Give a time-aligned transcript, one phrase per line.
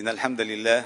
[0.00, 0.84] إن الحمد لله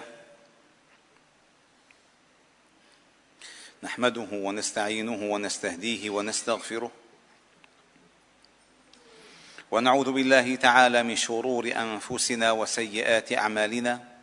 [3.83, 6.93] نحمده ونستعينه ونستهديه ونستغفره
[9.71, 14.19] ونعوذ بالله تعالى من شرور أنفسنا وسيئات أعمالنا.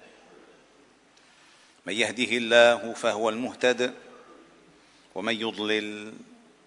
[1.85, 3.93] من يهده الله فهو المهتد
[5.15, 6.13] ومن يضلل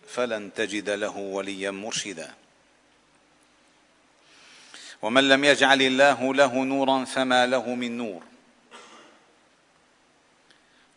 [0.08, 2.34] فلن تجد له وليا مرشدا.
[5.02, 8.22] ومن لم يجعل الله له نورا فما له من نور.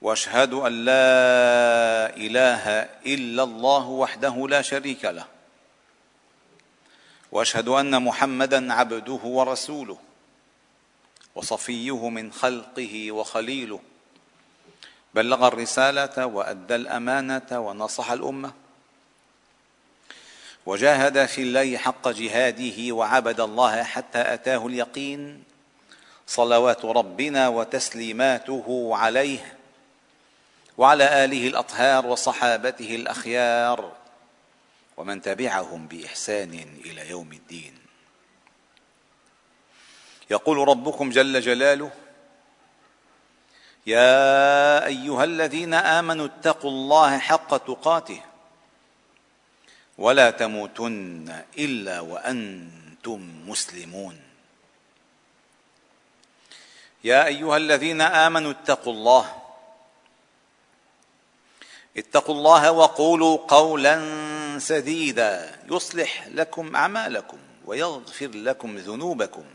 [0.02, 2.70] وأشهد أن لا إله
[3.06, 5.28] إلا الله وحده لا شريك له.
[7.32, 9.98] وأشهد أن محمدا عبده ورسوله
[11.36, 13.80] وصفيه من خلقه وخليله.
[15.14, 18.69] بلغ الرسالة وأدى الأمانة ونصح الأمة.
[20.70, 25.44] وجاهد في الله حق جهاده وعبد الله حتى أتاه اليقين.
[26.28, 29.58] صلوات ربنا وتسليماته عليه
[30.78, 33.92] وعلى آله الأطهار وصحابته الأخيار
[34.98, 36.54] ومن تبعهم بإحسان
[36.86, 37.74] إلى يوم الدين.
[40.30, 41.92] يقول ربكم جل جلاله
[43.88, 48.22] يا أيها الذين آمنوا اتقوا الله حق تقاته
[50.00, 54.20] ولا تموتن إلا وأنتم مسلمون.
[57.04, 59.42] يا أيها الذين آمنوا اتقوا الله.
[61.98, 63.96] اتقوا الله وقولوا قولا
[64.60, 65.60] سديدا.
[65.72, 69.46] يصلح لكم أعمالكم ويغفر لكم ذنوبكم.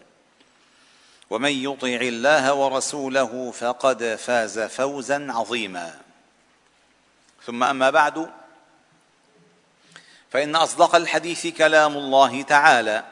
[1.30, 6.00] ومن يطع الله ورسوله فقد فاز فوزا عظيما.
[7.44, 8.43] ثم أما بعد
[10.34, 13.04] فإن أصدق الحديث كلام الله تعالى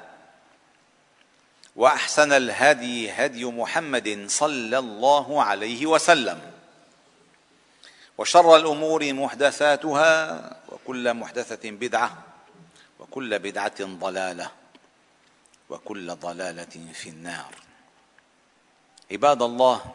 [1.76, 6.52] وأحسن الهدي هدي محمد صلى الله عليه وسلم
[8.18, 12.22] وشر الأمور محدثاتها وكل محدثة بدعة
[12.98, 14.50] وكل بدعة ضلالة
[15.70, 17.55] وكل ضلالة في النار.
[19.12, 19.94] عباد الله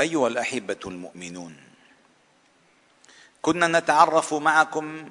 [0.00, 1.65] أيها الأحبة المؤمنون
[3.46, 5.10] كنا نتعرف معكم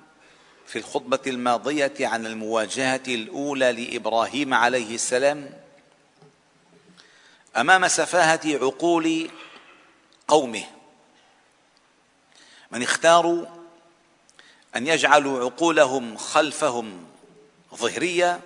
[0.67, 5.49] في الخطبة الماضية عن المواجهة الأولى لإبراهيم عليه السلام
[7.57, 9.29] أمام سفاهة عقول
[10.27, 10.63] قومه.
[12.71, 13.45] من اختاروا
[14.75, 17.05] أن يجعلوا عقولهم خلفهم
[17.75, 18.39] ظهرية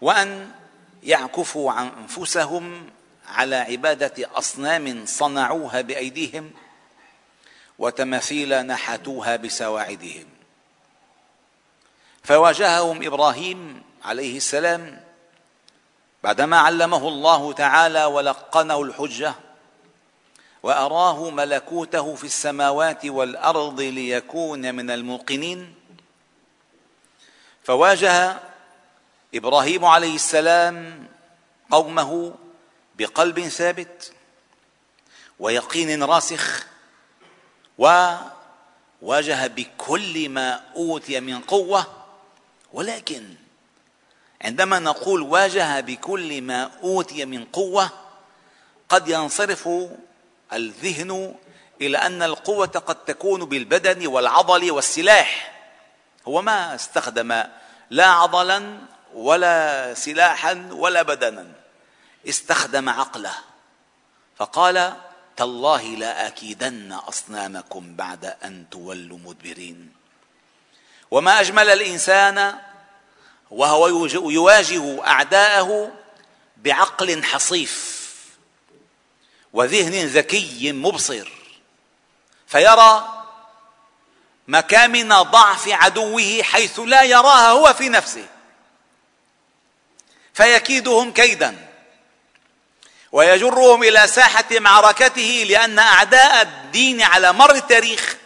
[0.00, 0.50] وأن
[1.02, 2.90] يعكفوا عن أنفسهم
[3.28, 6.50] على عبادة أصنام صنعوها بأيديهم
[7.78, 10.26] وتماثيل نحتوها بسواعدهم.
[12.22, 15.00] فواجههم إبراهيم عليه السلام
[16.22, 19.34] بعدما علمه الله تعالى ولقنه الحجة
[20.62, 25.74] وأراه ملكوته في السماوات والأرض ليكون من الموقنين
[27.64, 28.36] فواجه
[29.34, 31.06] إبراهيم عليه السلام
[31.70, 32.34] قومه
[32.98, 34.12] بقلب ثابت
[35.38, 36.66] ويقين راسخ
[37.78, 41.86] وواجه بكل ما أوتي من قوة
[42.72, 43.34] ولكن
[44.42, 47.90] عندما نقول واجه بكل ما أوتي من قوة
[48.88, 49.68] قد ينصرف
[50.52, 51.34] الذهن
[51.80, 55.52] إلى أن القوة قد تكون بالبدن والعضل والسلاح.
[56.28, 57.42] هو ما استخدم
[57.90, 58.78] لا عضلا
[59.14, 61.46] ولا سلاحا ولا بدنا
[62.28, 63.34] استخدم عقله.
[64.36, 64.92] فقال
[65.36, 69.92] تالله لا أكيدن أصنامكم بعد أن تولوا مدبرين.
[71.10, 72.58] وما أجمل الإنسان
[73.50, 75.92] وهو يواجه أعداءه
[76.56, 77.96] بعقل حصيف
[79.52, 81.28] وذهن ذكي مبصر
[82.46, 83.12] فيرى
[84.48, 88.26] مكامن ضعف عدوه حيث لا يراها هو في نفسه
[90.34, 91.65] فيكيدهم كيدا.
[93.12, 98.16] ويجرهم إلى ساحة معركته لأن أعداء الدين على مر التاريخ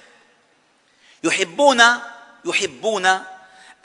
[1.25, 1.83] يحبون
[2.45, 3.07] يحبون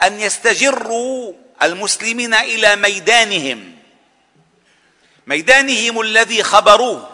[0.03, 3.75] أن يستجروا المسلمين إلى ميدانهم.
[5.27, 7.09] ميدانهم الذي خبروه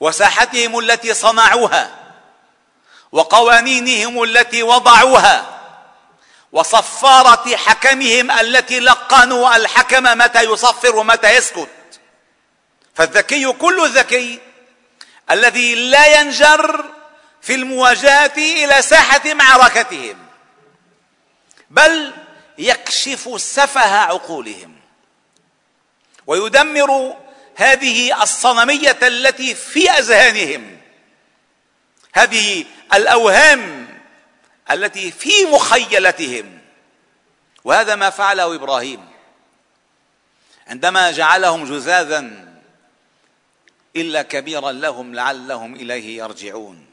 [0.00, 1.96] وساحتهم التي صنعوها
[3.12, 5.60] وقوانينهم التي وضعوها
[6.52, 11.68] وصفارة حكمهم التي لقنوا الحكم متى يصفر ومتى يسكت
[13.00, 14.40] فالذكي كل ذكي
[15.30, 16.84] الذي لا ينجر
[17.42, 20.18] في المواجهة إلى ساحة معركتهم
[21.70, 22.12] بل
[22.58, 24.76] يكشف سفه عقولهم
[26.26, 27.16] ويدمر
[27.56, 30.80] هذه الصنمية التي في أذهانهم.
[32.14, 32.64] هذه
[32.94, 33.88] الأوهام
[34.70, 36.60] التي في مخيلتهم.
[37.64, 39.08] وهذا ما فعله إبراهيم.
[40.66, 42.49] عندما جعلهم جزاذا
[43.96, 46.86] إلا كبيرا لهم لعلهم إليه يرجعون.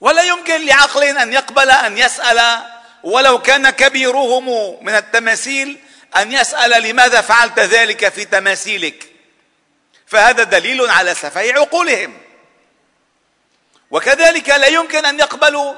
[0.00, 2.62] ولا يمكن لعقل أن يقبل أن يسأل.
[3.02, 5.78] ولو كان كبيرهم من التماثيل
[6.16, 9.12] أن يسأل لماذا فعلت ذلك في تماثيلك.
[10.06, 12.18] فهذا دليل على سفه عقولهم.
[13.90, 15.74] وكذلك لا يمكن أن يقبلوا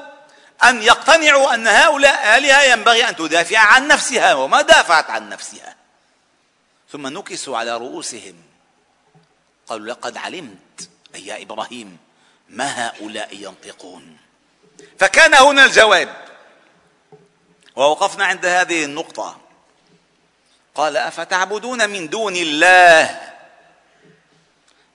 [0.63, 5.75] أن يقتنعوا أن هؤلاء آلهة ينبغي أن تدافع عن نفسها وما دافعت عن نفسها.
[6.91, 8.52] ثم نكسوا على رؤوسهم.
[9.67, 10.89] قالوا لقد علمت.
[11.15, 11.97] أي يا إبراهيم
[12.49, 14.17] ما هؤلاء ينطقون؟
[14.99, 16.23] فكان هنا الجواب.
[17.75, 19.39] ووقفنا عند هذه النقطة.
[20.75, 23.33] قال أفتعبدون من دون الله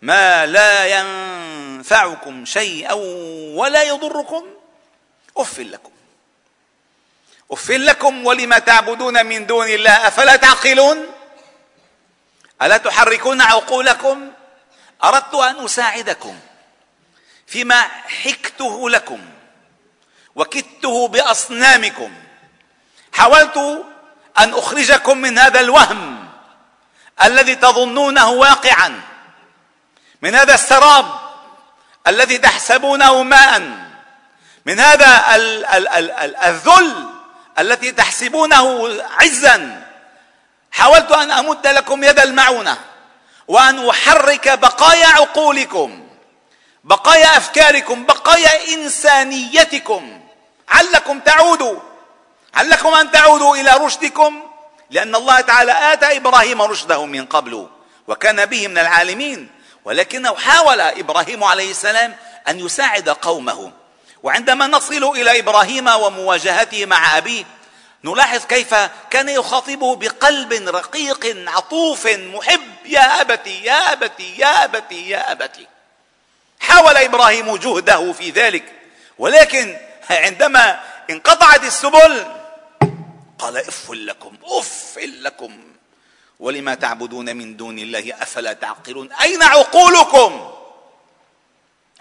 [0.03, 2.93] ما لا ينفعكم شيئا
[3.55, 4.47] ولا يضركم؟
[5.37, 5.93] أف لكم.
[7.50, 11.06] أف لكم ولما تعبدون من دون الله؟ أفلا تعقلون؟
[12.62, 14.32] ألا تحركون عقولكم؟
[15.05, 16.39] أردت أن أساعدكم
[17.47, 17.83] فيما
[18.23, 19.21] حكته لكم
[20.35, 22.12] وكدته بأصنامكم.
[23.12, 23.85] حاولت
[24.39, 26.29] أن أخرجكم من هذا الوهم
[27.23, 29.00] الذي تظنونه واقعا
[30.23, 31.06] من هذا السراب
[32.06, 33.61] الذي تحسبونه ماء
[34.67, 35.37] من هذا
[36.47, 37.11] الذل
[37.59, 38.89] التي تحسبونه
[39.21, 39.87] عزا.
[40.73, 42.79] حاولت أن أمد لكم يد المعونة.
[43.49, 46.05] وأن أحرك بقايا عقولكم
[46.85, 50.21] بقايا أفكاركم بقايا إنسانيتكم.
[50.69, 51.79] علكم تعودوا
[52.55, 54.43] علكم أن تعودوا إلى رشدكم
[54.91, 57.69] لأن الله تعالى آتى إبراهيم رشده من قبل
[58.09, 59.50] وكان به من العالمين
[59.85, 62.17] ولكنه حاول إبراهيم عليه السلام
[62.49, 63.73] أن يساعد قومه.
[64.23, 67.45] وعندما نصل إلى إبراهيم ومواجهته مع أبيه
[68.05, 68.75] نلاحظ كيف
[69.11, 72.61] كان يخاطبه بقلب رقيق عطوف محب.
[72.85, 75.67] يا أبتي يا أبتي يا أبتي يا أبتي.
[76.61, 78.73] حاول إبراهيم جهده في ذلك
[79.19, 79.77] ولكن
[80.11, 80.81] عندما
[81.11, 82.27] انقطعت السبل
[83.39, 85.65] قال إف لكم إف لكم.
[86.41, 90.53] ولما تعبدون من دون الله أفلا تعقلون؟ أين عقولكم؟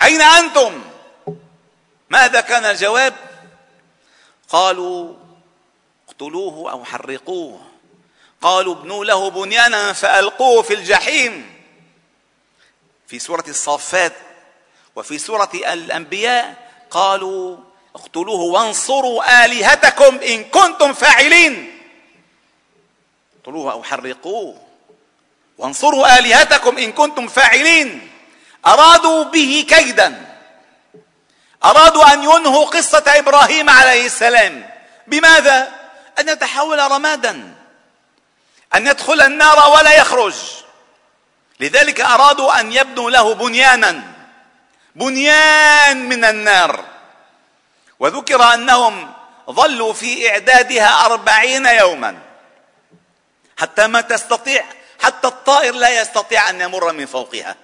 [0.03, 0.83] أين أنتم؟
[2.09, 3.13] ماذا كان الجواب؟
[4.49, 5.13] قالوا
[6.17, 7.61] اقتلوه أو حرقوه.
[8.41, 11.53] قالوا ابنوا له بنيانا فألقوه في الجحيم.
[13.07, 14.13] في سورة الصافات
[14.95, 17.57] وفي سورة الأنبياء قالوا
[17.95, 21.81] اقتلوه وانصروا آلهتكم إن كنتم فاعلين.
[23.39, 24.61] اقتلوه أو حرقوه.
[25.57, 28.11] وانصروا آلهتكم إن كنتم فاعلين.
[28.65, 30.37] أرادوا به كيدا.
[31.65, 34.69] أرادوا أن ينهوا قصة إبراهيم عليه السلام.
[35.07, 35.76] بماذا؟
[36.19, 37.55] أن يتحول رمادا
[38.75, 40.35] أن يدخل النار ولا يخرج.
[41.59, 44.03] لذلك أرادوا أن يبنوا له بنيانا
[44.95, 46.85] بنيان من النار.
[47.99, 49.13] وذكر أنهم
[49.49, 52.17] ظلوا في إعدادها أربعين يوما.
[53.57, 54.65] حتى ما تستطيع
[55.03, 57.55] حتى الطائر لا يستطيع أن يمر من فوقها.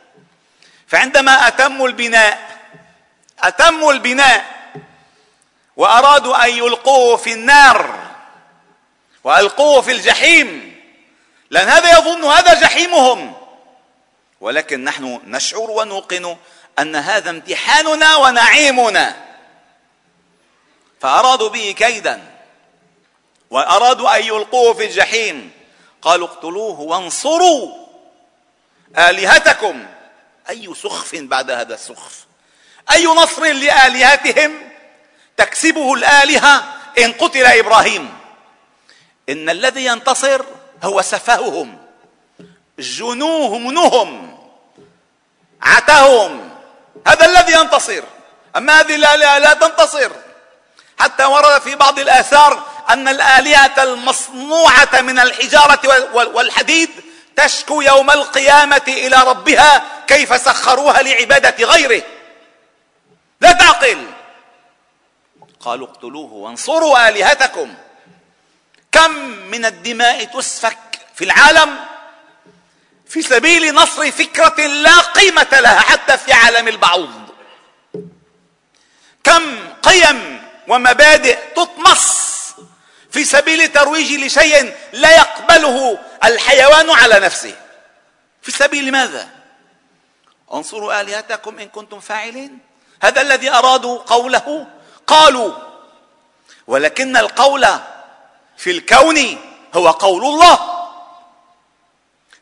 [0.88, 2.60] فعندما اتموا البناء
[3.39, 4.46] اتموا البناء
[5.75, 8.12] وأرادوا أن يلقوه في النار
[9.24, 10.80] وألقوه في الجحيم.
[11.50, 13.34] لأن هذا يظن هذا جحيمهم.
[14.42, 16.38] ولكن نحن نشعر ونوقن
[16.80, 19.15] أن هذا امتحاننا ونعيمنا.
[21.01, 22.22] فأرادوا به كيدا.
[23.50, 25.51] وأرادوا أن يلقوه في الجحيم.
[26.01, 27.88] قالوا اقتلوه وانصروا
[28.98, 29.86] آلهتكم.
[30.50, 32.25] أي سخف بعد هذا السخف؟
[32.92, 34.70] أي نصر لآلهتهم
[35.38, 36.63] تكسبه الآلهة
[36.98, 38.23] إن قتل إبراهيم؟
[39.30, 40.42] إن الذي ينتصر
[40.84, 41.77] هو سفههم
[42.80, 44.38] جنوهم
[45.62, 46.50] عتهم
[47.08, 48.03] هذا الذي ينتصر.
[48.56, 50.12] أما هذه الآلهة لا تنتصر.
[51.00, 56.89] حتى ورد في بعض الآثار أن الآلهة المصنوعة من الحجارة والحديد
[57.36, 62.03] تشكو يوم القيامة إلى ربها كيف سخروها لعبادة غيره.
[63.42, 64.08] لا تعقل.
[65.60, 67.74] قالوا اقتلوه وانصروا آلهتكم.
[68.94, 69.12] كم
[69.52, 70.78] من الدماء تسفك
[71.16, 71.86] في العالم؟
[73.08, 77.30] في سبيل نصر فكرة لا قيمة لها حتى في عالم البعوض.
[79.24, 82.24] كم قيم ومبادئ تطمس
[83.12, 87.56] في سبيل ترويج لشيء لا يقبله الحيوان على نفسه.
[88.42, 89.30] في سبيل ماذا؟
[90.54, 92.60] انصروا آلهتكم إن كنتم فاعلين.
[93.04, 94.68] هذا الذي أرادوا قوله
[95.08, 95.54] قالوا
[96.68, 97.68] ولكن القول
[98.58, 99.38] في الكون
[99.76, 100.60] هو قول الله.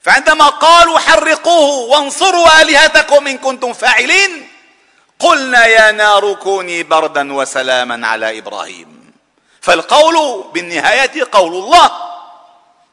[0.02, 4.48] فعندما قالوا حرقوه وانصروا آلهتكم إن كنتم فاعلين
[5.20, 9.14] قلنا يا نار كوني بردا وسلاما على إبراهيم.
[9.62, 11.92] فالقول بالنهاية قول الله.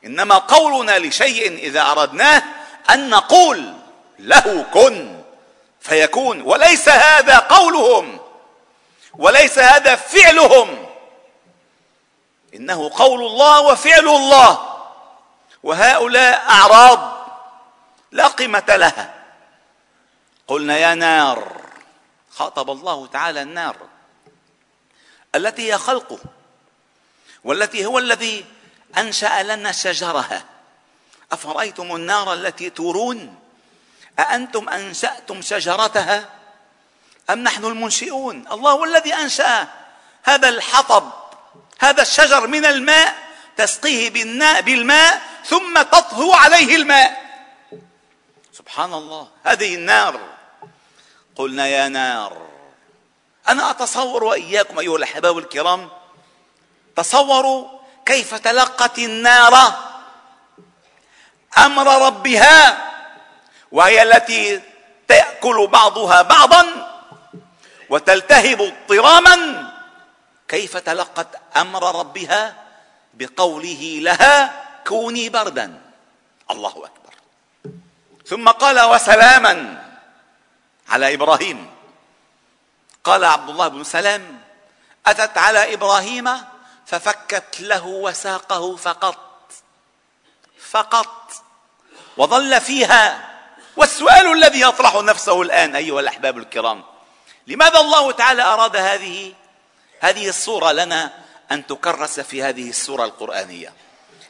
[0.05, 2.43] إنما قولنا لشيء إذا أردناه
[2.91, 3.75] أن نقول
[4.19, 5.23] له كن
[5.81, 6.41] فيكون.
[6.41, 8.19] وليس هذا قولهم
[9.19, 10.88] وليس هذا فعلهم.
[12.55, 14.79] إنه قول الله وفعل الله.
[15.63, 17.29] وهؤلاء أعراض
[18.13, 19.15] لا قيمة لها.
[20.49, 21.61] قلنا يا نار
[22.31, 23.77] خاطب الله تعالى النار.
[25.35, 26.19] التي هي خلقه
[27.45, 28.45] والتي هو الذي
[28.99, 30.45] أنشأ لنا شجرها.
[31.33, 33.39] أفرأيتم النار التي تورون؟
[34.19, 36.29] أأنتم أنشأتم شجرتها؟
[37.31, 39.69] أم نحن المنشئون؟ الله هو الذي أنشأ
[40.23, 41.13] هذا الحطب.
[41.79, 43.15] هذا الشجر من الماء
[43.57, 44.11] تسقيه
[44.61, 47.23] بالماء ثم تطهو عليه الماء.
[48.53, 49.29] سبحان الله.
[49.45, 50.21] هذه النار.
[51.37, 52.49] قلنا يا نار
[53.49, 55.89] أنا أتصور وإياكم أيها الأحباب الكرام
[56.97, 57.69] تصوروا
[58.07, 59.73] كيف تلقت النار
[61.59, 62.89] أمر ربها
[63.73, 64.63] وهي التي
[65.09, 66.67] تأكل بعضها بعضا
[67.91, 69.69] وتلتهب اضطراما
[70.49, 72.65] كيف تلقت أمر ربها
[73.15, 75.81] بقوله لها كوني بردا.
[76.51, 77.15] الله أكبر.
[78.27, 79.85] ثم قال وسلاما
[80.89, 81.71] على إبراهيم.
[83.05, 84.41] قال عبد الله بن سلام
[85.07, 86.31] أتت على إبراهيم
[86.87, 89.53] ففكت له وساقه فقط.
[90.71, 91.33] فقط.
[92.17, 93.29] وظل فيها.
[93.77, 96.85] والسؤال الذي يطرح نفسه الآن أيها الأحباب الكرام
[97.47, 99.35] لماذا الله تعالى أراد هذه؟
[100.01, 101.13] هذه الصورة لنا
[101.53, 103.73] أن تكرس في هذه السورة القرآنية.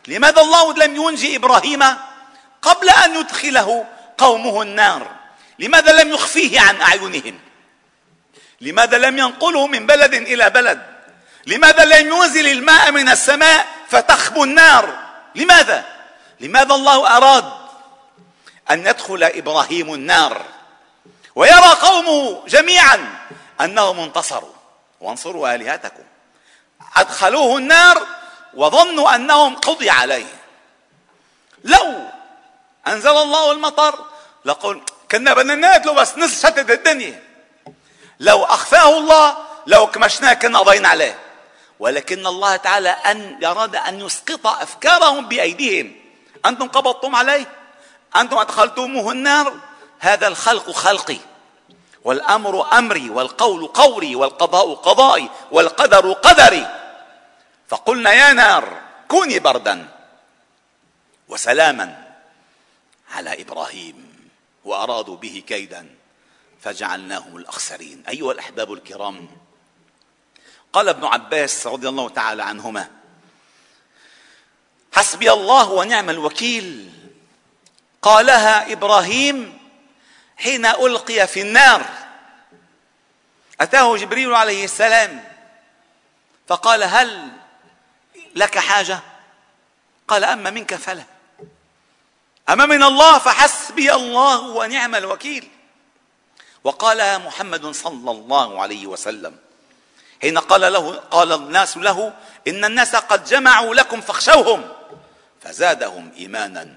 [0.08, 1.84] لماذا الله لم ينجي إبراهيم
[2.62, 3.86] قبل أن يدخله
[4.18, 5.06] قومه النار؟
[5.58, 7.38] لماذا لم يخفيه عن أعينهم؟
[8.60, 10.82] لماذا لم ينقله من بلد إلى بلد؟
[11.46, 14.98] لماذا لم ينزل الماء من السماء فتخبو النار؟
[15.34, 15.84] لماذا؟
[16.40, 17.52] لماذا الله أراد
[18.70, 20.42] أن يدخل إبراهيم النار؟
[21.34, 23.18] ويرى قومه جميعا
[23.60, 24.57] أنهم انتصروا
[25.00, 26.02] وانصروا آلهتكم.
[26.96, 28.06] أدخلوه النار
[28.54, 30.26] وظنوا أنهم قضي عليه.
[31.64, 32.04] لو
[32.86, 34.04] أنزل الله المطر
[34.44, 37.22] لقل كنا بدنا نقتله بس نزل شتت الدنيا.
[38.20, 39.36] لو أخفاه الله
[39.66, 41.18] لو كمشناه كنا قضينا عليه.
[41.78, 45.96] ولكن الله تعالى أن أراد أن يسقط أفكارهم بأيديهم.
[46.46, 47.46] أنتم قبضتم عليه.
[48.16, 49.54] أنتم أدخلتموه النار.
[49.98, 51.18] هذا الخلق خلقي.
[52.08, 56.66] والأمر أمري والقول قولي والقضاء قضائي والقدر قدري.
[57.68, 59.88] فقلنا يا نار كوني بردا
[61.28, 62.14] وسلاما
[63.10, 64.28] على إبراهيم
[64.64, 65.94] وأرادوا به كيدا
[66.60, 68.02] فجعلناهم الأخسرين.
[68.08, 69.28] أيها الأحباب الكرام
[70.72, 72.90] قال ابن عباس رضي الله تعالى عنهما
[74.92, 76.90] حسبي الله ونعم الوكيل.
[78.02, 79.57] قالها إبراهيم
[80.38, 81.84] حين ألقي في النار.
[83.60, 85.24] أتاه جبريل عليه السلام
[86.46, 87.28] فقال هل
[88.34, 89.00] لك حاجة؟
[90.08, 91.04] قال أما منك فلا.
[92.48, 95.48] أما من الله فحسبي الله ونعم الوكيل.
[96.64, 99.36] وقال محمد صلى الله عليه وسلم
[100.22, 102.12] حين قال له قال الناس له
[102.48, 104.72] إن الناس قد جمعوا لكم فاخشوهم.
[105.40, 106.76] فزادهم إيمانا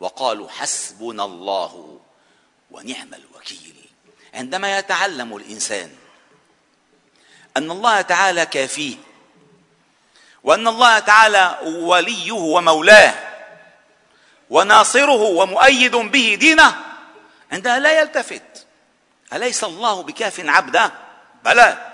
[0.00, 2.00] وقالوا حسبنا الله
[2.70, 3.74] ونعم الوكيل.
[4.34, 5.90] عندما يتعلم الإنسان
[7.56, 8.96] أن الله تعالى كافيه
[10.44, 13.14] وأن الله تعالى وليه ومولاه
[14.50, 16.76] وناصره ومؤيد به دينه
[17.52, 18.66] عندها لا يلتفت.
[19.32, 20.92] أليس الله بكاف عبده؟
[21.44, 21.92] بلى.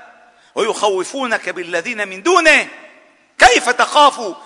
[0.55, 2.69] ويخوفونك بالذين من دونه.
[3.39, 4.37] كيف تخاف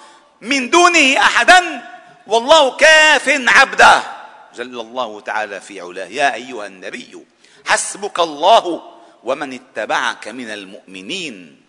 [0.41, 1.89] من دونه أحدا؟
[2.27, 4.20] والله كاف عبده.
[4.55, 6.07] جل الله تعالى في علاه.
[6.07, 7.27] يا أيها النبي
[7.67, 8.83] حسبك الله
[9.25, 11.63] ومن اتبعك من المؤمنين.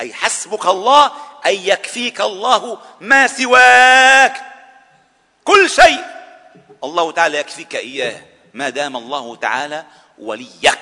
[0.00, 1.12] أي حسبك الله
[1.46, 4.44] أي يكفيك الله ما سواك.
[5.44, 6.04] كل شيء.
[6.84, 8.22] الله تعالى يكفيك إياه
[8.54, 9.84] ما دام الله تعالى
[10.18, 10.78] وليك.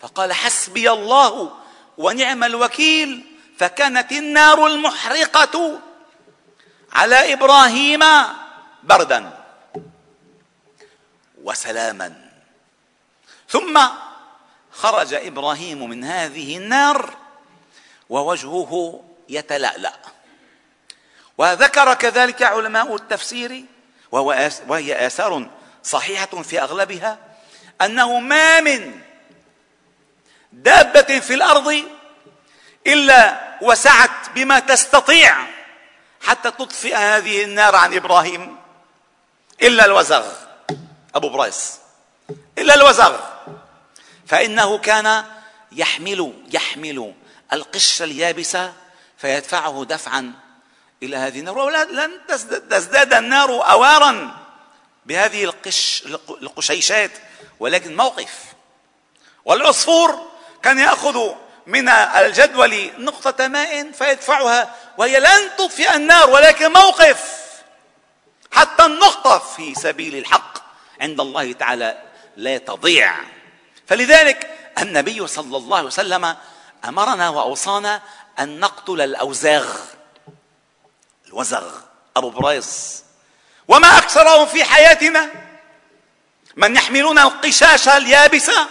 [0.00, 1.50] فقال حسبي الله
[1.98, 3.24] ونعم الوكيل.
[3.58, 5.80] فكانت النار المحرقة
[6.92, 8.00] على إبراهيم
[8.82, 9.39] بردا.
[11.44, 12.30] وسلاما.
[13.48, 13.80] ثم
[14.72, 17.16] خرج إبراهيم من هذه النار
[18.08, 19.92] ووجهه يتلألأ.
[21.38, 23.64] وذكر كذلك علماء التفسير
[24.68, 25.50] وهي آثار
[25.82, 27.18] صحيحة في أغلبها
[27.82, 29.00] أنه ما من
[30.52, 31.84] دابة في الأرض
[32.86, 35.36] إلا وسعت بما تستطيع
[36.22, 38.56] حتى تطفئ هذه النار عن إبراهيم
[39.62, 40.49] إلا الوزغ.
[41.14, 41.78] أبو بريس
[42.58, 43.20] إلا الوزغ
[44.26, 45.24] فإنه كان
[45.72, 47.14] يحمل يحمل
[47.52, 48.56] القش اليابس
[49.18, 50.32] فيدفعه دفعا
[51.02, 51.58] إلى هذه النار.
[51.58, 52.10] ولن
[52.70, 54.36] تزداد النار أوارا
[55.06, 56.02] بهذه القش
[56.42, 57.10] القشيشات
[57.60, 58.34] ولكن موقف.
[59.44, 60.26] والعصفور
[60.62, 61.34] كان يأخذ
[61.66, 67.40] من الجدول نقطة ماء فيدفعها وهي لن تطفئ النار ولكن موقف.
[68.52, 70.49] حتى النقطة في سبيل الحق.
[71.00, 72.02] عند الله تعالى
[72.36, 73.14] لا تضيع.
[73.86, 76.36] فلذلك النبي صلى الله عليه وسلم
[76.84, 78.02] أمرنا وأوصانا
[78.38, 79.76] أن نقتل الأوزاغ.
[81.26, 81.72] الوزغ
[82.16, 83.04] أبو بريس
[83.68, 85.30] وما أكثرهم في حياتنا
[86.56, 88.68] من يحملون القشاش اليابسه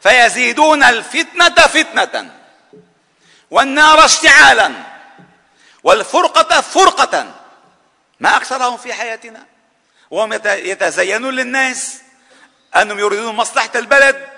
[0.00, 2.36] فيزيدون الفتنة فتنة.
[3.50, 4.72] والنار اشتعالا
[5.84, 7.34] والفرقة فرقة.
[8.20, 9.46] ما أكثرهم في حياتنا
[10.10, 12.00] وهم يتزينون للناس
[12.76, 14.28] أنهم يريدون مصلحة البلد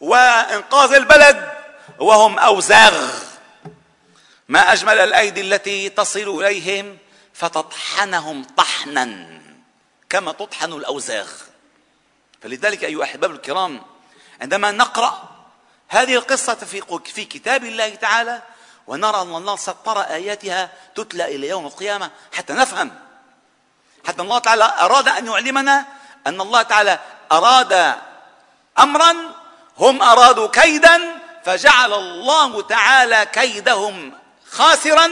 [0.00, 1.52] وإنقاذ البلد
[1.98, 3.10] وهم أوزاغ.
[4.48, 6.98] ما أجمل الأيدي التي تصل إليهم
[7.34, 9.28] فتطحنهم طحنا
[10.08, 11.28] كما تطحن الأوزاغ.
[12.42, 13.82] فلذلك أيها الاحباب الكرام
[14.40, 15.28] عندما نقرأ
[15.88, 18.42] هذه القصة في في كتاب الله تعالى
[18.86, 23.07] ونرى أن الله سطر آياتها تتلى إلى يوم القيامة حتى نفهم
[24.18, 25.86] حتى الله تعالى أراد أن يعلمنا
[26.26, 26.98] أن الله تعالى
[27.32, 27.94] أراد
[28.78, 29.14] أمرا
[29.78, 34.12] هم أرادوا كيدا فجعل الله تعالى كيدهم
[34.50, 35.10] خاسرا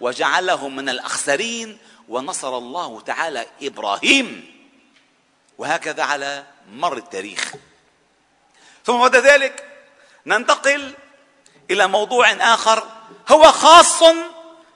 [0.00, 1.78] وجعلهم من الأخسرين
[2.08, 4.56] ونصر الله تعالى إبراهيم.
[5.58, 7.52] وهكذا على مر التاريخ.
[8.84, 9.82] ثم بعد ذلك
[10.26, 10.94] ننتقل
[11.70, 12.86] إلى موضوع آخر
[13.28, 14.02] هو خاص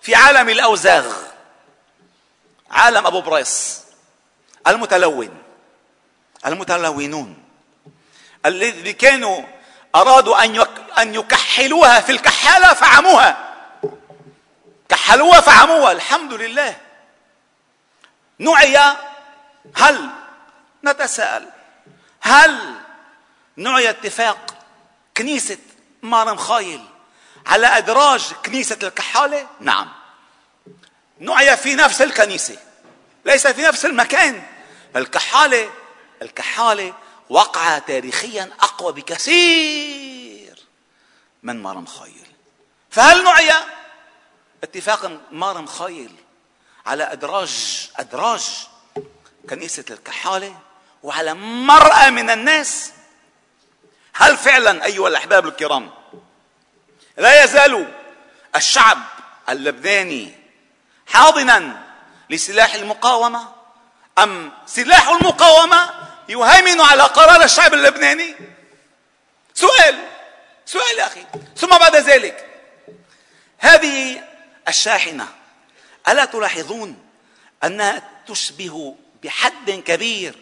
[0.03, 1.31] في عالم الأوزاغ.
[2.71, 3.81] عالم أبو بريس
[4.67, 5.43] المتلون.
[6.47, 7.43] المتلونون.
[8.47, 9.43] الذي كانوا
[9.95, 10.67] أرادوا أن
[10.99, 13.55] أن يكحلوها في الكحالة فعموها.
[14.89, 15.93] كحلوها فعموها.
[15.93, 16.77] الحمد لله.
[18.39, 18.97] نعي.
[19.75, 20.11] هل
[20.85, 21.49] نتساءل؟
[22.21, 22.75] هل
[23.57, 24.55] نعي اتفاق
[25.17, 25.59] كنيسة
[26.03, 26.85] مارم خايل
[27.47, 30.00] على أدراج كنيسة الكحالة؟ نعم.
[31.21, 32.57] نعي في نفس الكنيسة
[33.25, 34.43] ليس في نفس المكان.
[34.97, 35.71] الكحالة
[36.23, 36.95] الكحالة
[37.29, 40.59] وقع تاريخيا أقوى بكثير
[41.43, 42.27] من مارم خايل
[42.91, 43.53] فهل نعي؟
[44.63, 46.15] اتفاق مارم خايل
[46.87, 48.67] على أدراج أدراج
[49.51, 50.59] كنيسة الكحالة
[51.03, 52.93] وعلى مرأة من الناس.
[54.15, 55.91] هل فعلا أيها الأحباب الكرام
[57.17, 57.93] لا يزال
[58.57, 58.99] الشعب
[59.49, 60.40] اللبناني
[61.13, 61.83] حاضنا
[62.31, 63.53] لسلاح المقاومة؟
[64.19, 65.91] أم سلاح المقاومة
[66.29, 68.35] يهيمن على قرار الشعب اللبناني؟
[69.55, 70.09] سؤال
[70.67, 71.27] سؤال يا أخي.
[71.57, 72.47] ثم بعد ذلك
[73.59, 74.25] هذه
[74.69, 75.29] الشاحنة
[76.09, 76.99] ألا تلاحظون
[77.65, 80.35] أنها تشبه بحد كبير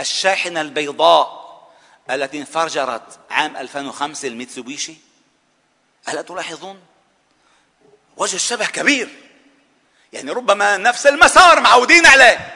[0.00, 1.48] الشاحنة البيضاء
[2.10, 4.94] التي انفجرت عام 2005 الميتسوبيشي
[6.08, 6.80] ألا تلاحظون؟
[8.16, 9.27] وجه الشبه كبير.
[10.12, 12.54] يعني ربما نفس المسار معودين عليه.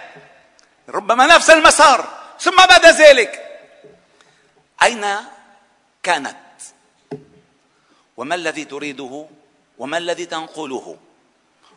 [0.89, 2.19] ربما نفس المسار.
[2.41, 3.61] ثم بعد ذلك
[4.83, 5.17] أين
[6.03, 6.37] كانت؟
[8.17, 9.27] وما الذي تريده؟
[9.79, 10.97] وما الذي تنقله؟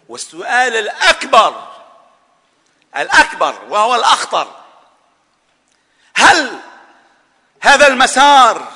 [0.10, 1.68] والسؤال الأكبر
[2.98, 4.56] الأكبر وهو الأخطر.
[6.16, 6.60] هل
[7.62, 8.72] هذا المسار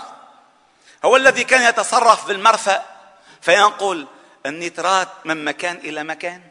[1.06, 2.86] هو الذي كان يتصرف بالمرفأ؟
[3.42, 4.08] فينقل
[4.46, 6.49] النترات من مكان إلى مكان.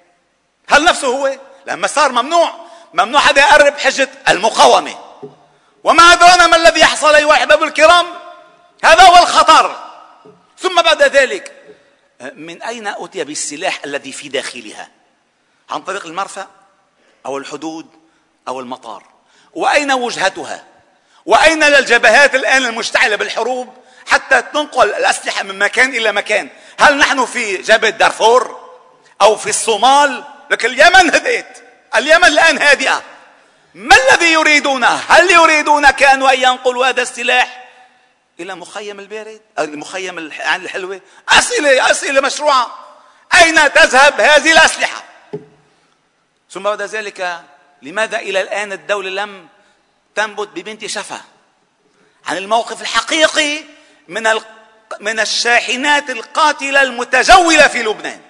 [0.68, 2.52] هل نفسه هو؟ لا مسار ممنوع.
[2.94, 4.94] ممنوع حدا يقرب حجة المقاومة.
[5.84, 8.06] وما أدرانا ما الذي يحصل أيها الأحباب الكرام
[8.84, 9.76] هذا هو الخطر.
[10.58, 11.52] ثم بعد ذلك
[12.34, 14.88] من أين أتي بالسلاح الذي في داخلها؟
[15.70, 16.46] عن طريق المرفأ
[17.26, 17.86] أو الحدود
[18.48, 19.02] أو المطار.
[19.54, 20.64] وأين وجهتها؟
[21.26, 23.74] وأين الجبهات الآن المشتعلة بالحروب
[24.06, 26.48] حتى تنقل الأسلحة من مكان إلى مكان؟
[26.80, 28.70] هل نحن في جبهة دارفور
[29.22, 31.46] أو في الصومال؟ لكن اليمن هديت
[31.94, 33.02] اليمن الآن هادئة.
[33.74, 37.68] ما الذي يريدونه هل يريدون كانوا أن ينقلوا هذا السلاح
[38.40, 42.78] إلى مخيم البارد مخيم الحلوة؟ أسئلة أسئلة مشروعة.
[43.34, 45.04] أين تذهب هذه الأسلحة؟
[46.50, 47.40] ثم بعد ذلك
[47.82, 49.48] لماذا إلى الآن الدولة لم
[50.14, 51.20] تنبت ببنت شفا؟
[52.26, 53.60] عن الموقف الحقيقي
[54.08, 54.28] من
[55.00, 58.20] من الشاحنات القاتلة المتجولة في لبنان.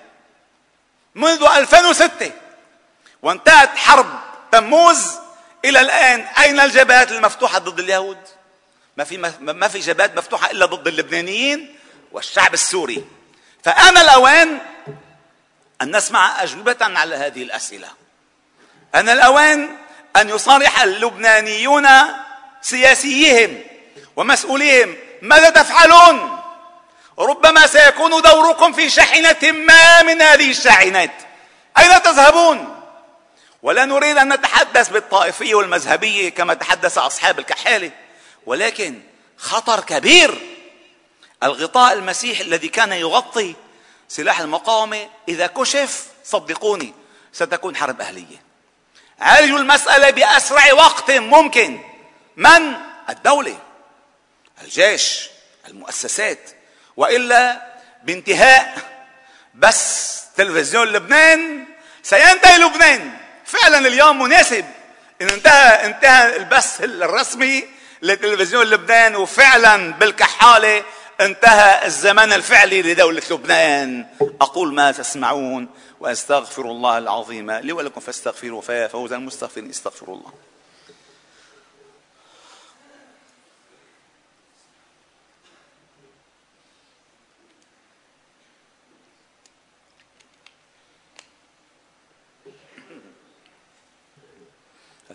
[1.18, 2.30] منذ 2006
[3.22, 4.20] وانتهت حرب
[4.52, 5.18] تموز.
[5.64, 8.18] إلى الآن أين الجبهات المفتوحة ضد اليهود؟
[8.96, 11.78] ما في ما في جبهات مفتوحة إلا ضد اللبنانيين
[12.12, 13.04] والشعب السوري.
[13.64, 14.58] فآن الأوان
[15.82, 17.88] أن نسمع أجوبة على هذه الأسئلة.
[18.94, 19.76] أن الأوان
[20.16, 21.88] أن يصارح اللبنانيون
[22.62, 23.62] سياسيهم
[24.16, 24.96] ومسؤوليهم.
[25.22, 26.37] ماذا تفعلون؟
[27.18, 31.10] ربما سيكون دوركم في شاحنة ما من هذه الشاحنات.
[31.78, 32.82] أين تذهبون؟
[33.62, 37.90] ولا نريد أن نتحدث بالطائفية والمذهبية كما تحدث أصحاب الكحالة
[38.46, 39.00] ولكن
[39.36, 40.38] خطر كبير.
[41.42, 43.54] الغطاء المسيحي الذي كان يغطي
[44.08, 46.94] سلاح المقاومة إذا كشف صدقوني
[47.32, 48.42] ستكون حرب أهلية.
[49.20, 51.80] عالجوا المسألة بأسرع وقت ممكن.
[52.36, 52.74] من؟
[53.08, 53.58] الدولة
[54.62, 55.28] الجيش
[55.68, 56.57] المؤسسات.
[56.98, 57.62] وإلا
[58.04, 58.78] بانتهاء
[59.54, 61.64] بس تلفزيون لبنان
[62.02, 63.10] سينتهي لبنان.
[63.44, 64.64] فعلا اليوم مناسب
[65.22, 67.64] إن انتهى انتهى البث الرسمي
[68.02, 70.84] لتلفزيون لبنان وفعلا بالكحالة
[71.20, 74.06] انتهى الزمن الفعلي لدولة لبنان.
[74.40, 75.68] أقول ما تسمعون
[76.00, 80.32] وأستغفر الله العظيم لي ولكم فاستغفروا فيا فوز المستغفرين استغفروا الله.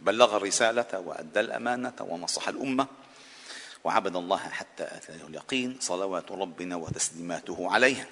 [0.00, 2.86] بلغ الرسالة وأدى الأمانة ونصح الأمة
[3.84, 8.08] وعبد الله حتى آتاه اليقين صلوات ربنا وتسليماته عليه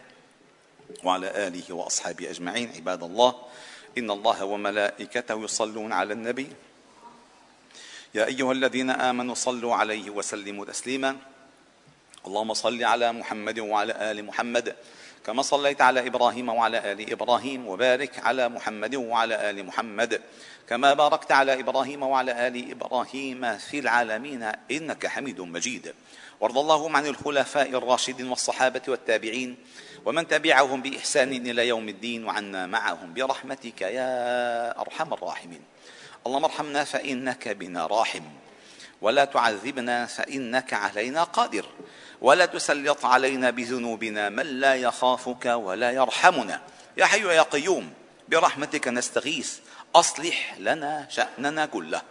[1.05, 2.73] وعلى آله وأصحابه أجمعين.
[2.77, 3.35] عباد الله
[3.99, 6.49] إن الله وملائكته يصلون على النبي.
[8.15, 11.17] يا أيها الذين آمنوا صلوا عليه وسلموا تسليما.
[12.27, 14.77] اللهم صل على محمد وعلى آل محمد
[15.27, 20.21] كما صليت على إبراهيم وعلى آل إبراهيم وبارك على محمد وعلى آل محمد.
[20.69, 25.95] كما باركت على إبراهيم وعلى آل إبراهيم في العالمين إنك حميد مجيد.
[26.41, 29.57] وارض اللهم عن الخلفاء الراشدين والصحابة والتابعين
[30.05, 35.63] ومن تبعهم بإحسان إلى يوم الدين وعنا معهم برحمتك يا أرحم الراحمين.
[36.27, 38.25] اللهم ارحمنا فإنك بنا راحم.
[39.01, 41.67] ولا تعذبنا فإنك علينا قادر.
[42.25, 46.61] ولا تسلط علينا بذنوبنا من لا يخافك ولا يرحمنا.
[46.97, 47.93] يا حي يا قيوم
[48.29, 49.59] برحمتك نستغيث
[49.95, 52.03] أصلح لنا شأننا كله.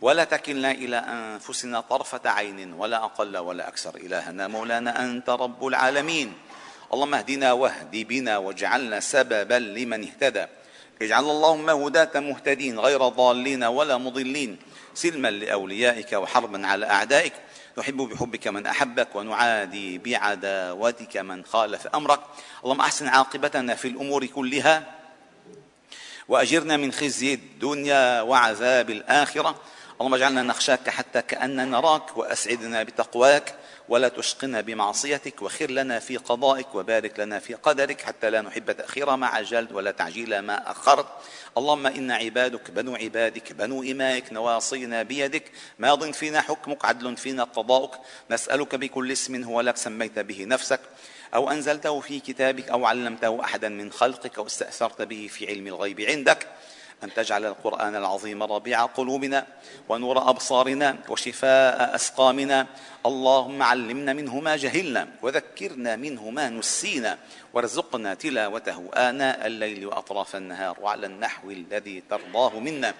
[0.00, 3.96] ولا تكلنا إلى أنفسنا طرفة عين ولا أقل ولا أكثر.
[3.96, 6.32] إلهنا مولانا أنت رب العالمين.
[6.92, 10.46] اللهم اهدنا واهد بنا واجعلنا سببا لمن اهتدى.
[11.02, 14.58] اجعل اللهم هداة مهتدين غير ضالين ولا مضلين.
[14.94, 17.32] سلما لأوليائك وحربا على أعدائك.
[17.78, 22.20] نحب بحبك من أحبك ونعادي بعداوتك من خالف أمرك.
[22.64, 24.94] اللهم أحسن عاقبتنا في الأمور كلها
[26.28, 29.60] وأجرنا من خزي الدنيا وعذاب الآخرة.
[30.00, 33.54] اللهم اجعلنا نخشاك حتى كأننا نراك وأسعدنا بتقواك.
[33.88, 39.16] ولا تشقنا بمعصيتك وخر لنا في قضائك وبارك لنا في قدرك حتى لا نحب تأخير
[39.16, 41.06] ما عجلت ولا تعجيل ما أخرت.
[41.58, 45.44] اللهم إنا عبادك بنو عبادك بنو إمائك نواصينا بيدك.
[45.78, 48.00] ماض فينا حكمك عدل فينا قضاؤك.
[48.30, 50.80] نسألك بكل اسم هو لك سميت به نفسك.
[51.34, 56.00] أو أنزلته في كتابك أو علمته أحدا من خلقك أو استأثرت به في علم الغيب
[56.00, 56.46] عندك.
[57.04, 59.46] أن تجعل القرآن العظيم ربيع قلوبنا
[59.88, 62.66] ونور أبصارنا وشفاء أسقامنا.
[63.06, 67.18] اللهم علمنا منه ما جهلنا وذكرنا منه ما نسينا
[67.54, 72.94] وارزقنا تلاوته آناء الليل وأطراف النهار وعلى النحو الذي ترضاه منا.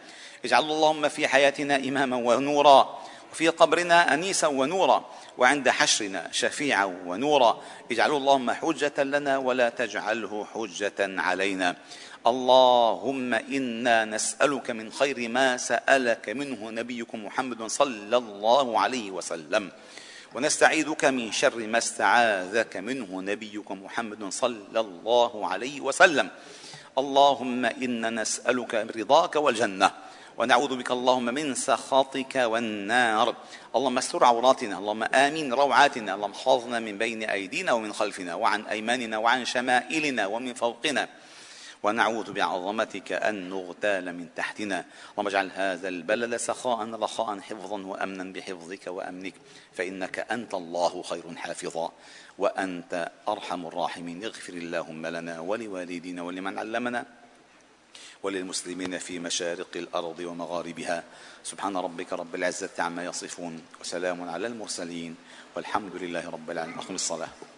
[0.45, 2.99] اجعل اللهم في حياتنا إماما ونورا
[3.33, 5.05] وفي قبرنا أنيسا ونورا
[5.39, 7.63] وعند حشرنا شفيعا ونورا.
[7.91, 11.77] اجعله اللهم حجة لنا ولا تجعله حجة علينا.
[12.27, 19.71] اللهم إنا نسألك من خير ما سألك منه نبيكم محمد صلى الله عليه وسلم.
[20.35, 26.29] ونستعيذك من شر ما استعاذك منه نبيكم محمد صلى الله عليه وسلم.
[26.99, 29.91] اللهم إنا نسألك رضاك والجنة.
[30.39, 33.37] ونعوذ بك اللهم من سخطك والنار.
[33.77, 34.79] اللهم استر عوراتنا.
[34.79, 36.15] اللهم آمين روعاتنا.
[36.15, 41.09] اللهم احفظنا من بين أيدينا ومن خلفنا وعن أيماننا وعن شمائلنا ومن فوقنا.
[41.87, 44.85] ونعوذ بعظمتك أن نغتال من تحتنا.
[45.11, 49.35] اللهم اجعل هذا البلد سخاء رخاء حفظا وأمنا بحفظك وأمنك.
[49.73, 51.93] فإنك أنت الله خير حافظا
[52.39, 54.25] وأنت أرحم الراحمين.
[54.25, 57.07] اغفر اللهم لنا ولوالدينا ولمن علمنا
[58.23, 61.05] وللمسلمين في مشارق الأرض ومغاربها.
[61.45, 65.17] سبحان ربك رب العزة عما يصفون وسلام على المرسلين
[65.57, 66.79] والحمد لله رب العالمين.
[66.79, 67.56] أقم الصلاة.